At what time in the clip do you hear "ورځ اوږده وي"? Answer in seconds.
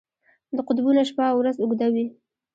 1.41-2.05